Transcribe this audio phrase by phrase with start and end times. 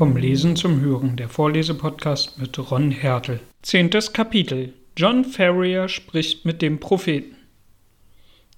[0.00, 3.38] Vom Lesen zum Hören, der Vorlesepodcast mit Ron Hertel.
[3.60, 4.72] Zehntes Kapitel.
[4.96, 7.36] John Ferrier spricht mit dem Propheten.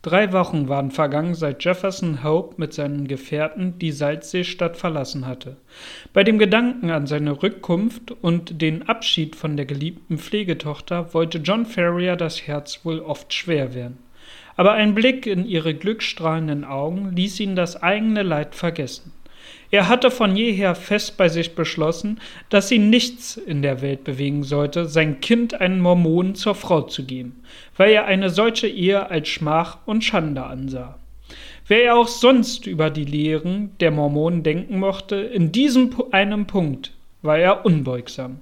[0.02, 5.56] Drei Wochen waren vergangen, seit Jefferson Hope mit seinen Gefährten die Salzseestadt verlassen hatte.
[6.12, 11.66] Bei dem Gedanken an seine Rückkunft und den Abschied von der geliebten Pflegetochter wollte John
[11.66, 13.98] Ferrier das Herz wohl oft schwer werden.
[14.54, 19.10] Aber ein Blick in ihre glückstrahlenden Augen ließ ihn das eigene Leid vergessen.
[19.70, 22.20] Er hatte von jeher fest bei sich beschlossen,
[22.50, 27.04] dass ihn nichts in der Welt bewegen sollte, sein Kind einen Mormonen zur Frau zu
[27.04, 27.42] geben,
[27.76, 30.98] weil er eine solche Ehe als Schmach und Schande ansah.
[31.66, 36.92] Wer er auch sonst über die Lehren der Mormonen denken mochte, in diesem einem Punkt
[37.22, 38.40] war er unbeugsam.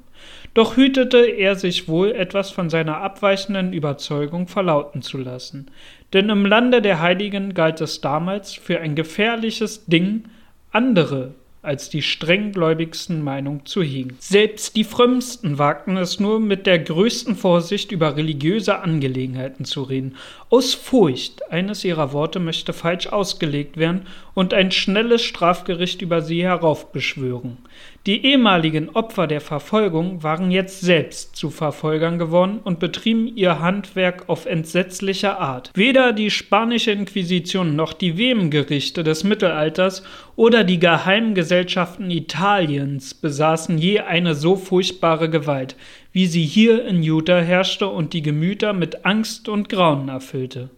[0.52, 5.70] Doch hütete er sich wohl, etwas von seiner abweichenden Überzeugung verlauten zu lassen,
[6.12, 10.24] denn im Lande der Heiligen galt es damals für ein gefährliches Ding,
[10.70, 14.16] andere als die strenggläubigsten Meinung zu hegen.
[14.18, 20.16] Selbst die Frömmsten wagten es nur mit der größten Vorsicht über religiöse Angelegenheiten zu reden,
[20.48, 26.42] aus Furcht, eines ihrer Worte möchte falsch ausgelegt werden und ein schnelles Strafgericht über sie
[26.42, 27.58] heraufbeschwören.
[28.06, 34.26] Die ehemaligen Opfer der Verfolgung waren jetzt selbst zu Verfolgern geworden und betrieben ihr Handwerk
[34.26, 35.70] auf entsetzliche Art.
[35.74, 40.02] Weder die spanische Inquisition noch die Wemengerichte des Mittelalters
[40.34, 45.76] oder die geheimen Gesellschaften Italiens besaßen je eine so furchtbare Gewalt,
[46.10, 50.70] wie sie hier in Utah herrschte und die Gemüter mit Angst und Grauen erfüllte.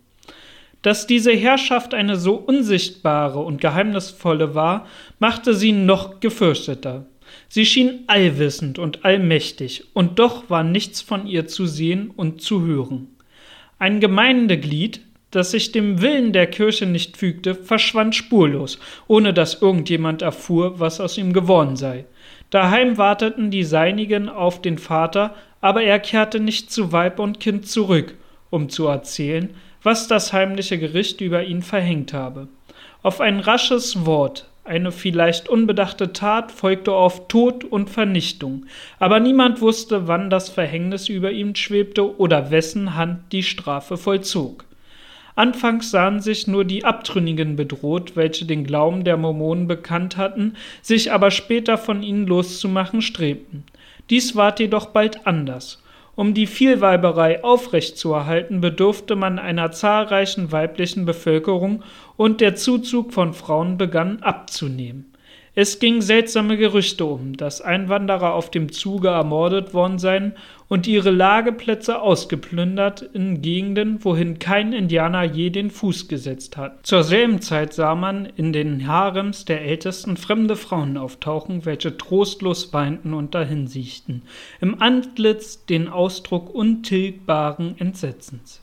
[0.82, 4.88] Dass diese Herrschaft eine so unsichtbare und geheimnisvolle war,
[5.20, 7.06] machte sie noch gefürchteter.
[7.48, 12.62] Sie schien allwissend und allmächtig, und doch war nichts von ihr zu sehen und zu
[12.64, 13.08] hören.
[13.78, 20.22] Ein Gemeindeglied, das sich dem Willen der Kirche nicht fügte, verschwand spurlos, ohne dass irgendjemand
[20.22, 22.04] erfuhr, was aus ihm geworden sei.
[22.50, 27.66] Daheim warteten die Seinigen auf den Vater, aber er kehrte nicht zu Weib und Kind
[27.66, 28.14] zurück,
[28.50, 29.50] um zu erzählen,
[29.82, 32.48] was das heimliche Gericht über ihn verhängt habe.
[33.02, 38.66] Auf ein rasches Wort, eine vielleicht unbedachte Tat folgte auf Tod und Vernichtung,
[38.98, 44.64] aber niemand wusste, wann das Verhängnis über ihm schwebte oder wessen Hand die Strafe vollzog.
[45.34, 51.10] Anfangs sahen sich nur die Abtrünnigen bedroht, welche den Glauben der Mormonen bekannt hatten, sich
[51.10, 53.64] aber später von ihnen loszumachen strebten.
[54.10, 55.81] Dies ward jedoch bald anders.
[56.14, 61.82] Um die Vielweiberei aufrechtzuerhalten, bedurfte man einer zahlreichen weiblichen Bevölkerung
[62.16, 65.11] und der Zuzug von Frauen begann abzunehmen.
[65.54, 70.32] Es gingen seltsame Gerüchte um, dass Einwanderer auf dem Zuge ermordet worden seien
[70.68, 76.86] und ihre Lageplätze ausgeplündert in Gegenden, wohin kein Indianer je den Fuß gesetzt hat.
[76.86, 82.72] Zur selben Zeit sah man in den Harems der Ältesten fremde Frauen auftauchen, welche trostlos
[82.72, 84.22] weinten und dahinsiechten,
[84.62, 88.61] im Antlitz den Ausdruck untilgbaren Entsetzens.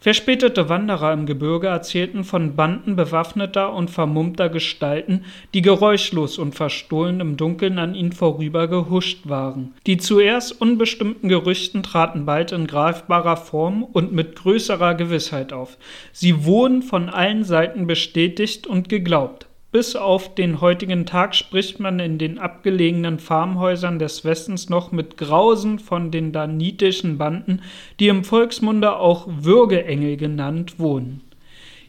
[0.00, 7.18] Verspätete Wanderer im Gebirge erzählten von Banden bewaffneter und vermummter Gestalten, die geräuschlos und verstohlen
[7.18, 9.74] im Dunkeln an ihnen vorüber gehuscht waren.
[9.88, 15.76] Die zuerst unbestimmten Gerüchten traten bald in greifbarer Form und mit größerer Gewissheit auf.
[16.12, 19.47] Sie wurden von allen Seiten bestätigt und geglaubt.
[19.70, 25.18] Bis auf den heutigen Tag spricht man in den abgelegenen Farmhäusern des Westens noch mit
[25.18, 27.60] Grausen von den danitischen Banden,
[28.00, 31.20] die im Volksmunde auch Würgeengel genannt wohnen.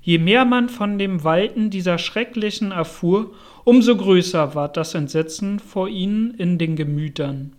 [0.01, 3.31] Je mehr man von dem Walten dieser Schrecklichen erfuhr,
[3.63, 7.53] umso größer ward das Entsetzen vor ihnen in den Gemütern.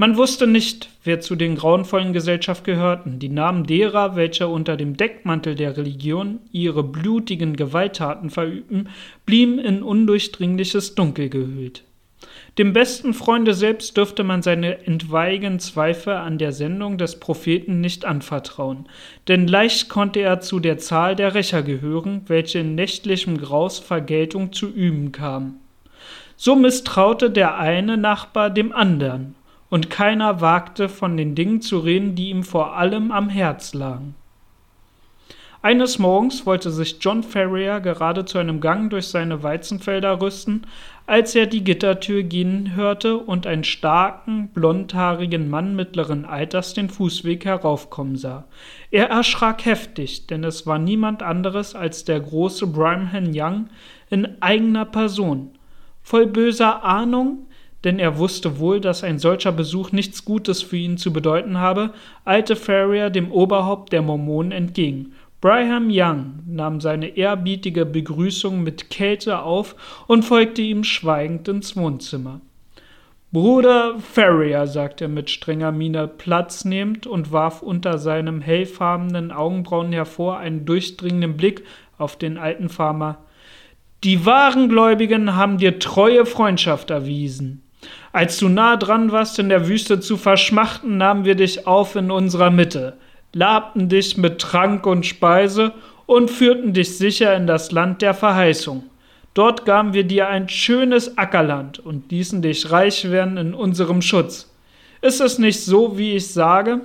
[0.00, 3.18] Man wusste nicht, wer zu den grauenvollen Gesellschaft gehörten.
[3.18, 8.90] Die Namen derer, welche unter dem Deckmantel der Religion ihre blutigen Gewalttaten verübten,
[9.26, 11.82] blieben in undurchdringliches Dunkel gehüllt.
[12.58, 18.04] Dem besten Freunde selbst dürfte man seine entweigen Zweifel an der Sendung des Propheten nicht
[18.04, 18.86] anvertrauen,
[19.26, 24.52] denn leicht konnte er zu der Zahl der Rächer gehören, welche in nächtlichem Graus Vergeltung
[24.52, 25.56] zu üben kam.
[26.36, 29.34] So misstraute der eine Nachbar dem andern,
[29.70, 34.14] und keiner wagte von den Dingen zu reden, die ihm vor allem am Herz lagen.
[35.60, 40.62] Eines Morgens wollte sich John Ferrier gerade zu einem Gang durch seine Weizenfelder rüsten,
[41.04, 47.44] als er die Gittertür gehen hörte und einen starken, blondhaarigen Mann mittleren Alters den Fußweg
[47.44, 48.44] heraufkommen sah.
[48.92, 53.68] Er erschrak heftig, denn es war niemand anderes als der große Brimham Young
[54.10, 55.50] in eigener Person.
[56.04, 57.47] Voll böser Ahnung
[57.84, 61.92] denn er wusste wohl, dass ein solcher Besuch nichts Gutes für ihn zu bedeuten habe,
[62.24, 65.12] eilte Ferrier dem Oberhaupt der Mormonen entgegen.
[65.40, 69.76] Brigham Young nahm seine ehrerbietige Begrüßung mit Kälte auf
[70.08, 72.40] und folgte ihm schweigend ins Wohnzimmer.
[73.30, 79.92] Bruder Ferrier, sagte er mit strenger Miene Platz nehmend und warf unter seinem hellfarbenen Augenbrauen
[79.92, 81.62] hervor einen durchdringenden Blick
[81.98, 83.18] auf den alten Farmer.
[84.02, 87.62] Die wahren Gläubigen haben dir treue Freundschaft erwiesen.
[88.12, 92.10] Als du nah dran warst, in der Wüste zu verschmachten, nahmen wir dich auf in
[92.10, 92.96] unserer Mitte,
[93.32, 95.74] labten dich mit Trank und Speise
[96.06, 98.84] und führten dich sicher in das Land der Verheißung.
[99.34, 104.52] Dort gaben wir dir ein schönes Ackerland und ließen dich reich werden in unserem Schutz.
[105.00, 106.80] Ist es nicht so, wie ich sage?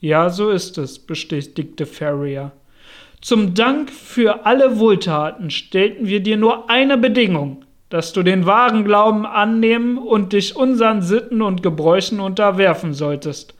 [0.00, 2.52] Ja, so ist es, bestätigte Ferrier.
[3.20, 8.84] Zum Dank für alle Wohltaten stellten wir dir nur eine Bedingung, dass du den wahren
[8.84, 13.54] Glauben annehmen und dich unseren Sitten und Gebräuchen unterwerfen solltest.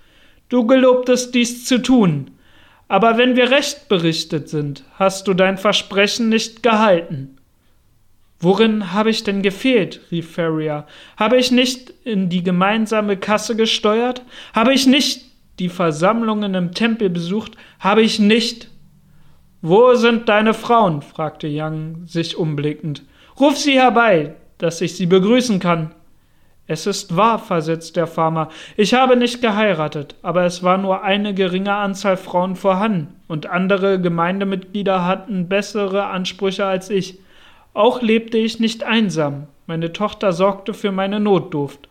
[0.48, 2.30] Du gelobtest dies zu tun,
[2.88, 7.36] aber wenn wir recht berichtet sind, hast du dein Versprechen nicht gehalten.
[8.40, 10.00] Worin habe ich denn gefehlt?
[10.10, 10.86] rief Ferrier.
[11.16, 14.22] Habe ich nicht in die gemeinsame Kasse gesteuert?
[14.54, 15.26] Habe ich nicht
[15.58, 17.52] die Versammlungen im Tempel besucht?
[17.78, 18.70] Habe ich nicht.
[19.60, 21.02] Wo sind deine Frauen?
[21.02, 23.04] fragte Young sich umblickend.
[23.40, 25.92] Ruf sie herbei, dass ich sie begrüßen kann.
[26.66, 28.48] Es ist wahr, versetzt der Farmer.
[28.76, 34.00] Ich habe nicht geheiratet, aber es war nur eine geringe Anzahl Frauen vorhanden, und andere
[34.00, 37.18] Gemeindemitglieder hatten bessere Ansprüche als ich.
[37.74, 39.46] Auch lebte ich nicht einsam.
[39.66, 41.88] Meine Tochter sorgte für meine Notdurft.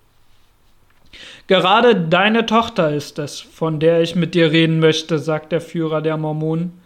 [1.48, 6.02] Gerade deine Tochter ist es, von der ich mit dir reden möchte, sagt der Führer
[6.02, 6.80] der Mormonen.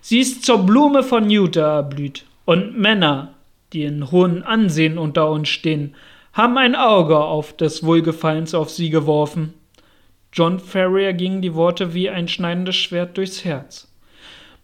[0.00, 3.34] Sie ist zur Blume von Utah erblüht, und Männer,
[3.72, 5.94] die in hohem Ansehen unter uns stehen,
[6.32, 9.54] haben ein Auge auf des Wohlgefallens auf sie geworfen.
[10.32, 13.92] John Ferrier gingen die Worte wie ein schneidendes Schwert durchs Herz.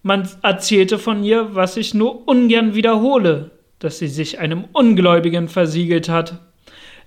[0.03, 3.51] Man erzählte von ihr, was ich nur ungern wiederhole,
[3.81, 6.39] dass sie sich einem Ungläubigen versiegelt hat.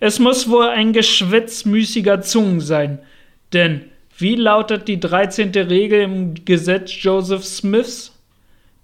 [0.02, 3.00] Es muss wohl ein Geschwätz müßiger Zungen sein,
[3.54, 3.86] denn
[4.18, 8.19] wie lautet die dreizehnte Regel im Gesetz Joseph Smiths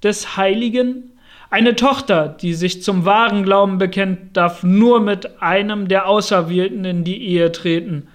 [0.01, 1.11] des Heiligen?
[1.49, 7.03] Eine Tochter, die sich zum wahren Glauben bekennt, darf nur mit einem der Auserwählten in
[7.03, 8.07] die Ehe treten.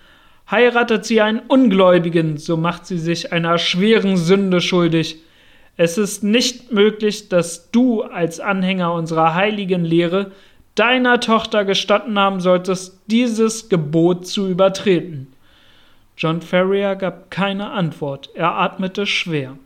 [0.50, 5.18] Heiratet sie einen Ungläubigen, so macht sie sich einer schweren Sünde schuldig.
[5.76, 10.32] Es ist nicht möglich, dass du als Anhänger unserer heiligen Lehre
[10.74, 15.32] deiner Tochter gestatten haben solltest, dieses Gebot zu übertreten.
[16.16, 19.56] John Ferrier gab keine Antwort, er atmete schwer.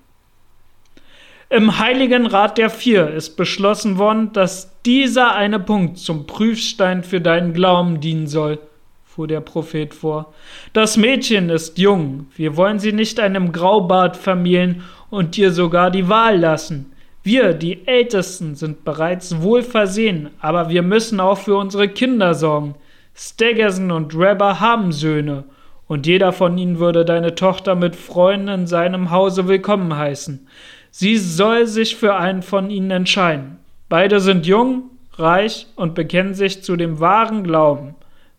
[1.51, 7.21] Im Heiligen Rat der Vier ist beschlossen worden, dass dieser eine Punkt zum Prüfstein für
[7.21, 8.59] deinen Glauben dienen soll,
[9.05, 10.33] fuhr der Prophet vor.
[10.73, 16.09] Das Mädchen ist jung, wir wollen sie nicht einem Graubart vermählen und dir sogar die
[16.09, 16.93] Wahl lassen.
[17.23, 22.75] Wir, die Ältesten, sind bereits wohl versehen, aber wir müssen auch für unsere Kinder sorgen.
[23.15, 25.45] Staggerson und Rebber haben Söhne,
[25.87, 30.47] und jeder von ihnen würde deine Tochter mit Freunden in seinem Hause willkommen heißen.
[30.97, 33.59] Sie soll sich für einen von ihnen entscheiden.
[33.89, 37.97] Beide sind jung, reich und bekennen sich zu dem wahren Glauben.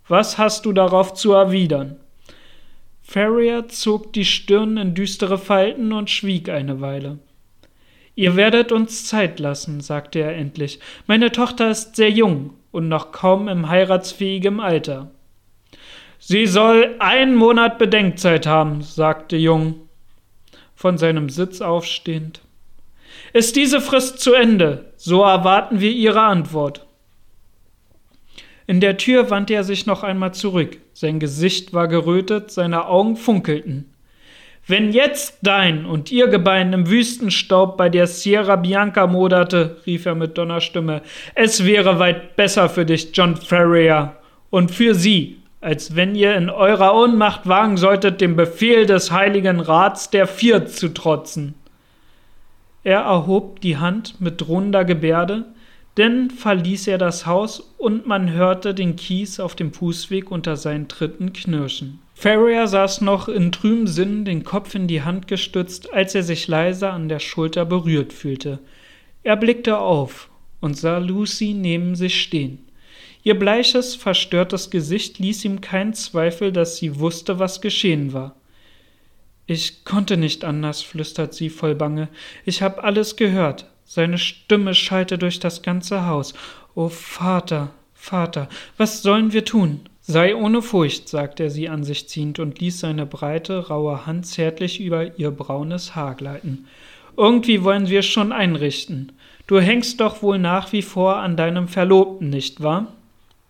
[0.07, 1.97] Was hast du darauf zu erwidern?
[3.03, 7.19] Ferrier zog die Stirn in düstere Falten und schwieg eine Weile.
[8.15, 10.79] Ihr werdet uns Zeit lassen, sagte er endlich.
[11.07, 15.11] Meine Tochter ist sehr jung und noch kaum im heiratsfähigen Alter.
[16.19, 19.75] Sie soll einen Monat Bedenkzeit haben, sagte Jung,
[20.73, 22.44] von seinem Sitz aufstehend.
[23.33, 26.85] Ist diese Frist zu Ende, so erwarten wir Ihre Antwort.
[28.67, 30.77] In der Tür wandte er sich noch einmal zurück.
[30.93, 33.93] Sein Gesicht war gerötet, seine Augen funkelten.
[34.67, 40.15] Wenn jetzt dein und ihr Gebein im Wüstenstaub bei der Sierra Bianca moderte, rief er
[40.15, 41.03] mit Donnerstimme,
[41.35, 44.15] es wäre weit besser für dich, John Ferrier,
[44.49, 49.59] und für sie, als wenn ihr in eurer Ohnmacht wagen solltet, dem Befehl des Heiligen
[49.59, 51.53] Rats der Vier zu trotzen.
[52.85, 55.45] Er erhob die Hand mit drohender Gebärde,
[55.97, 60.87] denn verließ er das Haus und man hörte den Kies auf dem Fußweg unter seinen
[60.87, 61.97] Tritten knirschen.
[62.13, 66.47] Ferrier saß noch in trübem Sinn, den Kopf in die Hand gestützt, als er sich
[66.47, 68.59] leise an der Schulter berührt fühlte.
[69.23, 70.29] Er blickte auf
[70.61, 72.59] und sah Lucy neben sich stehen.
[73.23, 78.35] Ihr bleiches, verstörtes Gesicht ließ ihm keinen Zweifel, dass sie wusste, was geschehen war.
[79.47, 82.07] Ich konnte nicht anders, flüstert sie voll Bange.
[82.45, 83.67] Ich hab alles gehört.
[83.83, 86.33] Seine Stimme schallte durch das ganze Haus.
[86.73, 89.81] O Vater, Vater, was sollen wir tun?
[90.01, 94.27] Sei ohne Furcht, sagte er sie an sich ziehend und ließ seine breite, raue Hand
[94.27, 96.67] zärtlich über ihr braunes Haar gleiten.
[97.17, 99.13] Irgendwie wollen wir schon einrichten.
[99.47, 102.93] Du hängst doch wohl nach wie vor an deinem Verlobten, nicht wahr?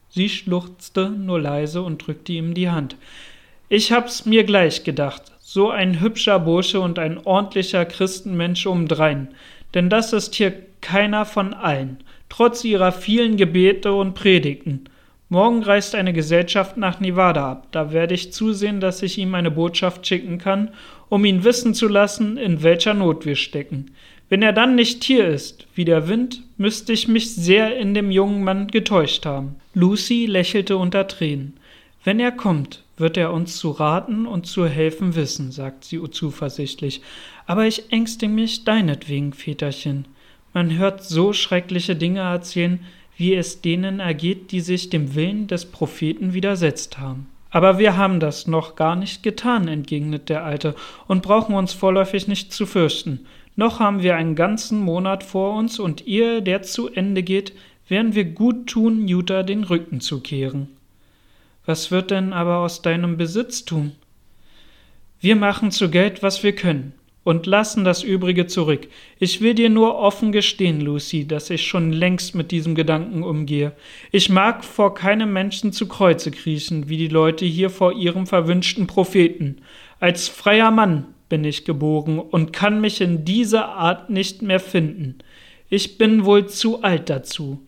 [0.10, 2.96] Sie schluchzte nur leise und drückte ihm die Hand.
[3.68, 5.24] Ich hab's mir gleich gedacht.
[5.56, 9.30] So ein hübscher Bursche und ein ordentlicher Christenmensch umdrein.
[9.74, 14.90] Denn das ist hier keiner von allen, trotz ihrer vielen Gebete und Predigten.
[15.30, 17.68] Morgen reist eine Gesellschaft nach Nevada ab.
[17.72, 20.72] Da werde ich zusehen, dass ich ihm eine Botschaft schicken kann,
[21.08, 23.92] um ihn wissen zu lassen, in welcher Not wir stecken.
[24.28, 28.12] Wenn er dann nicht hier ist, wie der Wind, müsste ich mich sehr in dem
[28.12, 29.56] jungen Mann getäuscht haben.
[29.74, 31.54] Lucy lächelte unter Tränen.
[32.04, 37.02] Wenn er kommt, wird er uns zu raten und zu helfen wissen, sagt sie zuversichtlich.
[37.46, 40.08] Aber ich ängste mich deinetwegen, Väterchen.
[40.54, 42.80] Man hört so schreckliche Dinge erzählen,
[43.18, 47.28] wie es denen ergeht, die sich dem Willen des Propheten widersetzt haben.
[47.50, 50.76] Aber wir haben das noch gar nicht getan, entgegnet der Alte,
[51.08, 53.26] und brauchen uns vorläufig nicht zu fürchten.
[53.56, 57.54] Noch haben wir einen ganzen Monat vor uns, und ehe der zu Ende geht,
[57.88, 60.68] werden wir gut tun, Jutta den Rücken zu kehren.
[61.66, 63.94] Was wird denn aber aus deinem Besitztum?
[65.20, 66.94] Wir machen zu Geld, was wir können
[67.26, 68.88] und lassen das übrige zurück.
[69.20, 73.72] Ich will dir nur offen gestehen, Lucy, dass ich schon längst mit diesem Gedanken umgehe.
[74.12, 78.86] Ich mag vor keinem Menschen zu Kreuze kriechen, wie die Leute hier vor ihrem verwünschten
[78.86, 79.58] Propheten.
[80.00, 85.18] Als freier Mann bin ich geboren und kann mich in dieser Art nicht mehr finden.
[85.68, 87.60] Ich bin wohl zu alt dazu.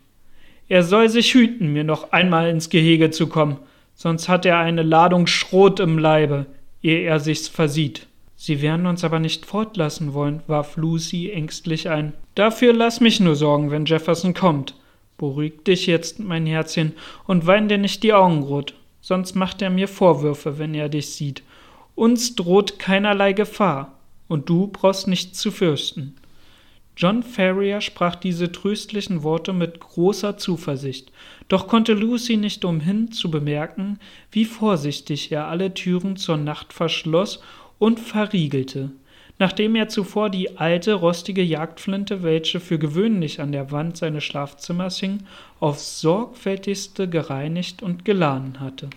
[0.69, 3.57] Er soll sich hüten, mir noch einmal ins Gehege zu kommen,
[3.97, 6.45] sonst hat er eine Ladung Schrot im Leibe,
[6.81, 8.07] ehe er sich's versieht.
[8.37, 12.13] Sie werden uns aber nicht fortlassen wollen, warf Lucy ängstlich ein.
[12.35, 14.75] Dafür lass mich nur sorgen, wenn Jefferson kommt.
[15.17, 16.93] Beruhig dich jetzt, mein Herzchen,
[17.25, 21.09] und wein dir nicht die Augen rot, sonst macht er mir Vorwürfe, wenn er dich
[21.09, 21.41] sieht.
[21.95, 26.15] Uns droht keinerlei Gefahr, und du brauchst nichts zu fürchten.
[26.97, 31.11] John Ferrier sprach diese tröstlichen Worte mit großer Zuversicht,
[31.47, 33.99] doch konnte Lucy nicht umhin zu bemerken,
[34.31, 37.39] wie vorsichtig er alle Türen zur Nacht verschloss
[37.77, 38.89] und verriegelte,
[39.37, 44.99] nachdem er zuvor die alte, rostige Jagdflinte, welche für gewöhnlich an der Wand seines Schlafzimmers
[44.99, 45.19] hing,
[45.59, 48.89] aufs sorgfältigste gereinigt und geladen hatte.